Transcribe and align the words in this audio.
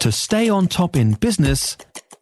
To 0.00 0.10
stay 0.10 0.48
on 0.48 0.66
top 0.66 0.96
in 0.96 1.12
business, 1.12 1.76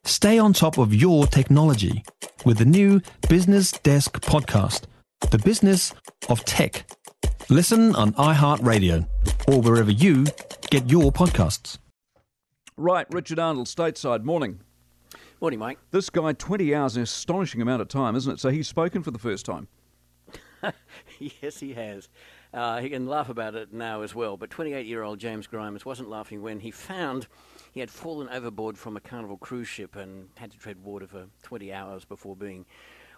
stay 0.05 0.37
on 0.37 0.53
top 0.53 0.79
of 0.79 0.93
your 0.93 1.29
technology 1.29 2.03
with 2.45 2.59
the 2.59 2.65
new 2.65 3.01
Business 3.29 3.71
Desk 3.71 4.21
podcast, 4.21 4.87
The 5.31 5.39
Business 5.39 5.95
of 6.29 6.45
Tech. 6.45 6.91
Listen 7.49 7.95
on 7.95 8.15
iHeartRadio 8.15 9.07
or 9.47 9.61
wherever 9.61 9.93
you 9.93 10.27
get 10.71 10.91
your 10.91 11.13
podcasts. 11.13 11.79
Right, 12.77 13.07
Richard 13.13 13.39
Arnold, 13.39 13.69
stateside. 13.69 14.25
Morning. 14.25 14.59
Morning, 15.41 15.61
Mike. 15.61 15.79
This 15.93 16.11
guy, 16.11 16.33
20 16.33 16.75
hours, 16.75 16.97
an 16.97 17.05
astonishing 17.05 17.63
amount 17.63 17.81
of 17.81 17.87
time, 17.87 18.17
isn't 18.17 18.33
it? 18.33 18.41
So 18.41 18.51
he's 18.51 18.67
spoken 18.67 19.05
for 19.05 19.13
the 19.13 19.21
first 19.21 19.47
time. 19.47 19.69
yes, 21.19 21.61
he 21.61 21.75
has. 21.75 22.09
Uh, 22.53 22.81
he 22.81 22.89
can 22.89 23.07
laugh 23.07 23.29
about 23.29 23.55
it 23.55 23.73
now 23.73 24.03
as 24.03 24.15
well. 24.15 24.37
But 24.37 24.51
28 24.51 24.87
year 24.87 25.03
old 25.03 25.19
James 25.19 25.47
Grimes 25.47 25.85
wasn't 25.85 26.09
laughing 26.09 26.43
when 26.43 26.61
he 26.61 26.71
found 26.71 27.27
he 27.73 27.81
had 27.81 27.91
fallen 27.91 28.29
overboard 28.29 28.79
from 28.79 28.97
a 28.97 29.01
Carnival 29.01 29.37
cruise 29.37 29.69
ship 29.69 29.97
and 29.97 30.29
had 30.37 30.51
to 30.53 30.59
tread 30.59 30.83
water 30.83 31.07
for 31.07 31.27
20 31.43 31.73
hours 31.73 32.05
before 32.05 32.35
being 32.35 32.65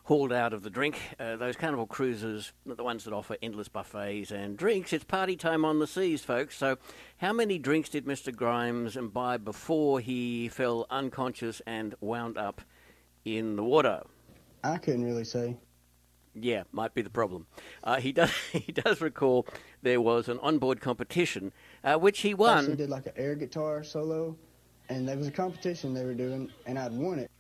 hauled 0.05 0.33
out 0.33 0.53
of 0.53 0.63
the 0.63 0.71
drink. 0.71 0.99
Uh, 1.19 1.37
those 1.37 1.57
Carnival 1.57 1.87
cruises, 1.87 2.53
the 2.67 2.83
ones 2.83 3.05
that 3.05 3.13
offer 3.13 3.37
endless 3.43 3.69
buffets 3.69 4.31
and 4.31 4.57
drinks, 4.57 4.93
it's 4.93 5.05
party 5.05 5.37
time 5.37 5.65
on 5.65 5.79
the 5.79 5.87
seas, 5.87 6.23
folks. 6.23 6.57
So, 6.57 6.79
how 7.19 7.33
many 7.33 7.59
drinks 7.59 7.89
did 7.91 8.07
Mr. 8.07 8.35
Grimes 8.35 8.97
imbibe 8.97 9.45
before 9.45 10.01
he 10.01 10.49
fell 10.49 10.87
unconscious 10.91 11.63
and 11.67 11.95
wound 12.01 12.37
up 12.37 12.61
in 13.25 13.57
the 13.57 13.63
water? 13.63 14.03
I 14.65 14.79
couldn't 14.79 15.05
really 15.05 15.25
say. 15.25 15.57
Yeah, 16.43 16.65
might 16.73 16.95
be 16.95 17.03
the 17.03 17.11
problem. 17.11 17.47
Uh, 17.85 17.97
he 17.97 18.13
does. 18.13 18.31
He 18.53 18.73
does 18.73 19.01
recall 19.01 19.47
there 19.83 20.01
was 20.01 20.29
an 20.29 20.39
onboard 20.41 20.81
competition 20.81 21.53
uh, 21.83 21.97
which 21.97 22.21
he 22.21 22.35
won. 22.35 22.59
Actually 22.59 22.77
did 22.77 22.91
like 22.91 23.07
an 23.07 23.13
air 23.17 23.35
guitar 23.35 23.83
solo, 23.83 24.37
and 24.89 25.09
there 25.09 25.17
was 25.17 25.27
a 25.27 25.33
competition 25.33 25.95
they 25.95 26.05
were 26.05 26.15
doing, 26.15 26.51
and 26.67 26.79
I'd 26.79 26.93
won 26.93 27.19
it. 27.19 27.31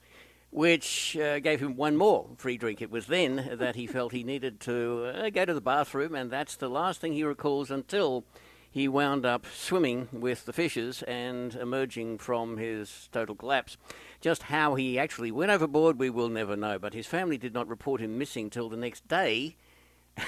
Which 0.50 1.16
uh, 1.16 1.38
gave 1.38 1.60
him 1.60 1.76
one 1.76 1.96
more 1.96 2.26
free 2.36 2.56
drink. 2.56 2.82
It 2.82 2.90
was 2.90 3.06
then 3.06 3.56
that 3.58 3.76
he 3.76 3.86
felt 3.86 4.12
he 4.12 4.24
needed 4.24 4.58
to 4.60 5.12
uh, 5.14 5.30
go 5.30 5.44
to 5.44 5.54
the 5.54 5.60
bathroom, 5.60 6.14
and 6.14 6.30
that's 6.30 6.56
the 6.56 6.68
last 6.68 7.00
thing 7.00 7.12
he 7.12 7.22
recalls 7.22 7.70
until 7.70 8.24
he 8.70 8.86
wound 8.86 9.26
up 9.26 9.46
swimming 9.46 10.08
with 10.12 10.44
the 10.44 10.52
fishes 10.52 11.02
and 11.02 11.54
emerging 11.56 12.18
from 12.18 12.56
his 12.56 13.08
total 13.10 13.34
collapse. 13.34 13.76
Just 14.20 14.44
how 14.44 14.76
he 14.76 14.98
actually 14.98 15.32
went 15.32 15.50
overboard, 15.50 15.98
we 15.98 16.10
will 16.10 16.28
never 16.28 16.56
know, 16.56 16.78
but 16.78 16.94
his 16.94 17.06
family 17.06 17.36
did 17.36 17.52
not 17.52 17.68
report 17.68 18.00
him 18.00 18.16
missing 18.16 18.48
till 18.48 18.68
the 18.68 18.76
next 18.76 19.08
day. 19.08 19.56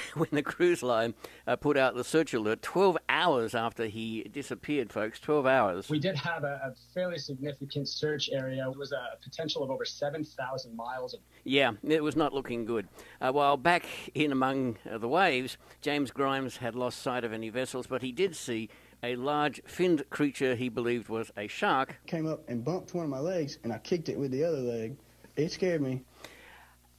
when 0.14 0.28
the 0.32 0.42
cruise 0.42 0.82
line 0.82 1.14
uh, 1.46 1.56
put 1.56 1.76
out 1.76 1.94
the 1.94 2.04
search 2.04 2.34
alert 2.34 2.62
12 2.62 2.98
hours 3.08 3.54
after 3.54 3.86
he 3.86 4.24
disappeared, 4.32 4.92
folks. 4.92 5.20
12 5.20 5.46
hours. 5.46 5.88
We 5.88 5.98
did 5.98 6.16
have 6.16 6.44
a, 6.44 6.60
a 6.64 6.74
fairly 6.94 7.18
significant 7.18 7.88
search 7.88 8.30
area. 8.30 8.68
It 8.68 8.76
was 8.76 8.92
a 8.92 9.18
potential 9.22 9.62
of 9.62 9.70
over 9.70 9.84
7,000 9.84 10.76
miles. 10.76 11.14
Of- 11.14 11.20
yeah, 11.44 11.72
it 11.82 12.02
was 12.02 12.16
not 12.16 12.32
looking 12.32 12.64
good. 12.64 12.88
Uh, 13.20 13.32
while 13.32 13.56
back 13.56 13.84
in 14.14 14.32
among 14.32 14.78
uh, 14.90 14.98
the 14.98 15.08
waves, 15.08 15.56
James 15.80 16.10
Grimes 16.10 16.56
had 16.58 16.74
lost 16.74 17.02
sight 17.02 17.24
of 17.24 17.32
any 17.32 17.48
vessels, 17.48 17.86
but 17.86 18.02
he 18.02 18.12
did 18.12 18.36
see 18.36 18.68
a 19.02 19.16
large 19.16 19.60
finned 19.66 20.08
creature 20.10 20.54
he 20.54 20.68
believed 20.68 21.08
was 21.08 21.30
a 21.36 21.48
shark. 21.48 22.00
Came 22.06 22.26
up 22.26 22.48
and 22.48 22.64
bumped 22.64 22.94
one 22.94 23.04
of 23.04 23.10
my 23.10 23.18
legs, 23.18 23.58
and 23.64 23.72
I 23.72 23.78
kicked 23.78 24.08
it 24.08 24.18
with 24.18 24.30
the 24.30 24.44
other 24.44 24.58
leg. 24.58 24.96
It 25.36 25.50
scared 25.50 25.80
me. 25.80 26.02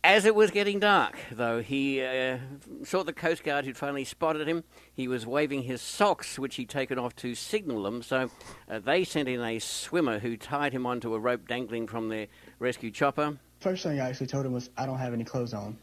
As 0.06 0.26
it 0.26 0.36
was 0.36 0.52
getting 0.52 0.80
dark, 0.80 1.18
though, 1.32 1.62
he 1.62 2.04
uh, 2.04 2.38
saw 2.84 3.04
the 3.04 3.14
Coast 3.14 3.42
Guard 3.46 3.64
who'd 3.64 3.78
finally 3.78 4.04
spotted 4.04 4.50
him. 4.50 4.66
He 4.94 5.08
was 5.08 5.26
waving 5.26 5.64
his 5.64 5.82
socks, 5.82 6.38
which 6.38 6.56
he'd 6.58 6.68
taken 6.68 7.00
off 7.00 7.16
to 7.18 7.36
signal 7.36 7.84
them. 7.84 8.02
So 8.02 8.30
uh, 8.70 8.80
they 8.80 9.06
sent 9.06 9.30
in 9.30 9.42
a 9.42 9.60
swimmer 9.60 10.20
who 10.20 10.36
tied 10.36 10.74
him 10.74 10.86
onto 10.86 11.14
a 11.14 11.20
rope 11.20 11.48
dangling 11.48 11.88
from 11.88 12.10
their 12.10 12.28
rescue 12.60 12.92
chopper. 12.92 13.38
First 13.62 13.84
thing 13.84 14.02
I 14.02 14.10
actually 14.10 14.28
told 14.28 14.46
him 14.46 14.52
was, 14.52 14.70
I 14.78 14.86
don't 14.86 14.98
have 14.98 15.14
any 15.14 15.24
clothes 15.24 15.54
on. 15.54 15.78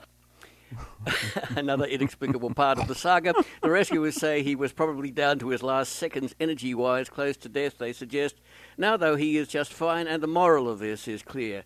Another 1.56 1.86
inexplicable 1.86 2.52
part 2.52 2.78
of 2.78 2.88
the 2.88 2.94
saga. 2.94 3.32
The 3.62 3.70
rescuers 3.70 4.16
say 4.16 4.42
he 4.42 4.54
was 4.54 4.74
probably 4.74 5.10
down 5.10 5.38
to 5.38 5.48
his 5.48 5.62
last 5.62 5.94
seconds 5.94 6.34
energy 6.38 6.74
wise, 6.74 7.08
close 7.08 7.38
to 7.38 7.48
death, 7.48 7.78
they 7.78 7.94
suggest. 7.94 8.36
Now, 8.76 8.98
though, 8.98 9.16
he 9.16 9.38
is 9.38 9.48
just 9.48 9.72
fine, 9.72 10.06
and 10.06 10.22
the 10.22 10.28
moral 10.28 10.68
of 10.68 10.78
this 10.78 11.08
is 11.08 11.22
clear 11.22 11.64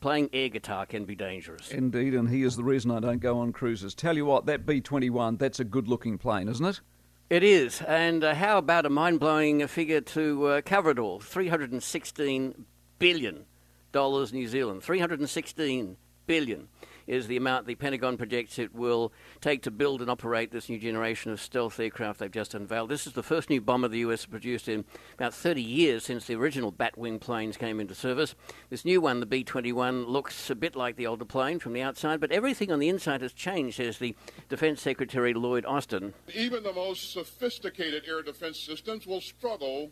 playing 0.00 0.30
air 0.32 0.48
guitar 0.48 0.86
can 0.86 1.04
be 1.04 1.14
dangerous. 1.14 1.70
Indeed, 1.70 2.14
and 2.14 2.28
he 2.28 2.42
is 2.42 2.56
the 2.56 2.64
reason 2.64 2.90
I 2.90 3.00
don't 3.00 3.20
go 3.20 3.38
on 3.38 3.52
cruises. 3.52 3.94
Tell 3.94 4.16
you 4.16 4.24
what, 4.24 4.46
that 4.46 4.66
B 4.66 4.80
21, 4.80 5.36
that's 5.36 5.60
a 5.60 5.64
good 5.64 5.88
looking 5.88 6.18
plane, 6.18 6.48
isn't 6.48 6.64
it? 6.64 6.80
It 7.28 7.44
is. 7.44 7.80
And 7.82 8.24
uh, 8.24 8.34
how 8.34 8.58
about 8.58 8.86
a 8.86 8.90
mind 8.90 9.20
blowing 9.20 9.64
figure 9.68 10.00
to 10.00 10.46
uh, 10.46 10.60
cover 10.62 10.90
it 10.90 10.98
all? 10.98 11.20
$316 11.20 12.54
billion 12.98 13.44
New 13.94 14.48
Zealand. 14.48 14.82
316 14.82 15.96
billion 16.30 16.68
is 17.08 17.26
the 17.26 17.36
amount 17.36 17.66
the 17.66 17.74
Pentagon 17.74 18.16
projects 18.16 18.56
it 18.56 18.72
will 18.72 19.12
take 19.40 19.62
to 19.62 19.70
build 19.72 20.00
and 20.00 20.08
operate 20.08 20.52
this 20.52 20.68
new 20.68 20.78
generation 20.78 21.32
of 21.32 21.40
stealth 21.40 21.80
aircraft 21.80 22.20
they've 22.20 22.30
just 22.30 22.54
unveiled. 22.54 22.88
This 22.88 23.04
is 23.04 23.14
the 23.14 23.22
first 23.24 23.50
new 23.50 23.60
bomber 23.60 23.88
the 23.88 23.98
US 23.98 24.26
produced 24.26 24.68
in 24.68 24.84
about 25.14 25.34
30 25.34 25.60
years 25.60 26.04
since 26.04 26.26
the 26.26 26.36
original 26.36 26.70
Batwing 26.70 27.20
planes 27.20 27.56
came 27.56 27.80
into 27.80 27.96
service. 27.96 28.36
This 28.68 28.84
new 28.84 29.00
one, 29.00 29.18
the 29.18 29.26
B 29.26 29.42
21, 29.42 30.04
looks 30.04 30.48
a 30.50 30.54
bit 30.54 30.76
like 30.76 30.94
the 30.94 31.08
older 31.08 31.24
plane 31.24 31.58
from 31.58 31.72
the 31.72 31.82
outside, 31.82 32.20
but 32.20 32.30
everything 32.30 32.70
on 32.70 32.78
the 32.78 32.88
inside 32.88 33.22
has 33.22 33.32
changed, 33.32 33.78
says 33.78 33.98
the 33.98 34.14
Defense 34.48 34.80
Secretary 34.80 35.34
Lloyd 35.34 35.66
Austin. 35.66 36.14
Even 36.32 36.62
the 36.62 36.72
most 36.72 37.12
sophisticated 37.12 38.04
air 38.06 38.22
defense 38.22 38.60
systems 38.60 39.04
will 39.04 39.20
struggle 39.20 39.90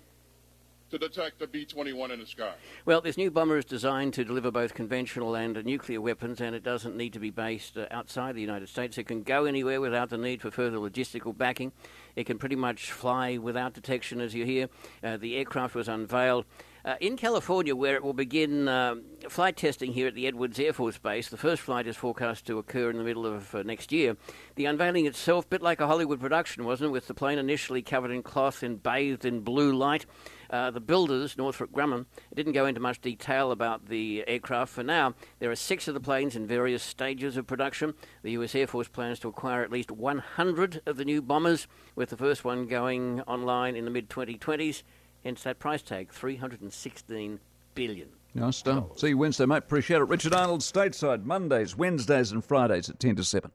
to 0.90 0.98
detect 0.98 1.38
the 1.38 1.46
B 1.46 1.64
21 1.64 2.10
in 2.10 2.20
the 2.20 2.26
sky? 2.26 2.52
Well, 2.84 3.00
this 3.00 3.16
new 3.16 3.30
bomber 3.30 3.58
is 3.58 3.64
designed 3.64 4.14
to 4.14 4.24
deliver 4.24 4.50
both 4.50 4.74
conventional 4.74 5.34
and 5.34 5.62
nuclear 5.64 6.00
weapons, 6.00 6.40
and 6.40 6.54
it 6.54 6.62
doesn't 6.62 6.96
need 6.96 7.12
to 7.12 7.18
be 7.18 7.30
based 7.30 7.76
uh, 7.76 7.86
outside 7.90 8.34
the 8.34 8.40
United 8.40 8.68
States. 8.68 8.98
It 8.98 9.04
can 9.04 9.22
go 9.22 9.44
anywhere 9.44 9.80
without 9.80 10.10
the 10.10 10.18
need 10.18 10.40
for 10.40 10.50
further 10.50 10.78
logistical 10.78 11.36
backing. 11.36 11.72
It 12.16 12.24
can 12.24 12.38
pretty 12.38 12.56
much 12.56 12.90
fly 12.90 13.36
without 13.36 13.74
detection, 13.74 14.20
as 14.20 14.34
you 14.34 14.44
hear. 14.44 14.68
Uh, 15.02 15.16
the 15.16 15.36
aircraft 15.36 15.74
was 15.74 15.88
unveiled. 15.88 16.44
Uh, 16.84 16.94
in 17.00 17.16
California, 17.16 17.76
where 17.76 17.96
it 17.96 18.02
will 18.02 18.14
begin 18.14 18.66
uh, 18.66 18.94
flight 19.30 19.56
testing 19.56 19.92
here 19.92 20.08
at 20.08 20.14
the 20.14 20.26
Edwards 20.26 20.58
Air 20.58 20.72
Force 20.72 20.98
Base, 20.98 21.28
the 21.28 21.36
first 21.36 21.62
flight 21.62 21.86
is 21.86 21.96
forecast 21.96 22.46
to 22.46 22.58
occur 22.58 22.90
in 22.90 22.96
the 22.96 23.04
middle 23.04 23.26
of 23.26 23.54
uh, 23.54 23.62
next 23.62 23.92
year. 23.92 24.16
The 24.54 24.66
unveiling 24.66 25.06
itself, 25.06 25.44
a 25.44 25.48
bit 25.48 25.62
like 25.62 25.80
a 25.80 25.86
Hollywood 25.86 26.20
production, 26.20 26.64
wasn't 26.64 26.88
it? 26.88 26.92
With 26.92 27.06
the 27.06 27.14
plane 27.14 27.38
initially 27.38 27.82
covered 27.82 28.10
in 28.10 28.22
cloth 28.22 28.62
and 28.62 28.82
bathed 28.82 29.24
in 29.24 29.40
blue 29.40 29.72
light. 29.74 30.06
Uh, 30.50 30.70
the 30.70 30.80
builders, 30.80 31.36
Northrop 31.36 31.72
Grumman, 31.72 32.06
didn't 32.34 32.52
go 32.52 32.66
into 32.66 32.80
much 32.80 33.00
detail 33.00 33.50
about 33.50 33.86
the 33.86 34.24
aircraft. 34.26 34.72
For 34.72 34.82
now, 34.82 35.14
there 35.38 35.50
are 35.50 35.56
six 35.56 35.88
of 35.88 35.94
the 35.94 36.00
planes 36.00 36.36
in 36.36 36.46
various 36.46 36.82
stages 36.82 37.36
of 37.36 37.46
production. 37.46 37.94
The 38.22 38.32
U.S. 38.32 38.54
Air 38.54 38.66
Force 38.66 38.88
plans 38.88 39.18
to 39.20 39.28
acquire 39.28 39.62
at 39.62 39.70
least 39.70 39.90
100 39.90 40.82
of 40.86 40.96
the 40.96 41.04
new 41.04 41.20
bombers, 41.20 41.66
with 41.94 42.10
the 42.10 42.16
first 42.16 42.44
one 42.44 42.66
going 42.66 43.20
online 43.22 43.76
in 43.76 43.84
the 43.84 43.90
mid 43.90 44.08
2020s. 44.08 44.82
Hence 45.24 45.42
that 45.42 45.58
price 45.58 45.82
tag, 45.82 46.12
316 46.12 47.40
billion. 47.74 48.17
Nice 48.34 48.56
stuff. 48.56 48.98
See 48.98 49.08
you 49.08 49.18
Wednesday, 49.18 49.46
mate. 49.46 49.58
Appreciate 49.58 50.00
it. 50.00 50.08
Richard 50.08 50.34
Arnold, 50.34 50.60
stateside, 50.60 51.24
Mondays, 51.24 51.76
Wednesdays, 51.76 52.32
and 52.32 52.44
Fridays 52.44 52.88
at 52.88 53.00
10 53.00 53.16
to 53.16 53.24
7. 53.24 53.50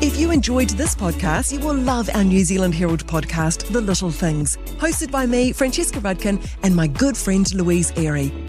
If 0.00 0.18
you 0.18 0.32
enjoyed 0.32 0.70
this 0.70 0.94
podcast, 0.94 1.52
you 1.52 1.60
will 1.60 1.74
love 1.74 2.10
our 2.12 2.24
New 2.24 2.44
Zealand 2.44 2.74
Herald 2.74 3.06
podcast, 3.06 3.72
The 3.72 3.80
Little 3.80 4.10
Things, 4.10 4.58
hosted 4.76 5.10
by 5.10 5.24
me, 5.24 5.52
Francesca 5.52 6.00
Rudkin, 6.00 6.46
and 6.62 6.76
my 6.76 6.86
good 6.86 7.16
friend 7.16 7.52
Louise 7.54 7.92
Airy. 7.96 8.30